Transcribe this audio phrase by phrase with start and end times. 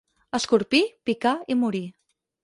[0.37, 0.79] Escorpí,
[1.09, 1.83] picar i morir.